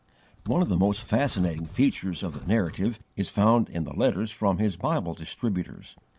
One 0.47 0.63
of 0.63 0.69
the 0.69 0.77
most 0.79 1.03
fascinating 1.03 1.67
features 1.67 2.23
of 2.23 2.33
the 2.41 2.47
Narrative 2.47 2.99
is 3.15 3.29
found 3.29 3.69
in 3.69 3.83
the 3.83 3.93
letters 3.93 4.31
from 4.31 4.57
his 4.57 4.75
Bible 4.75 5.13
distributors. 5.13 5.95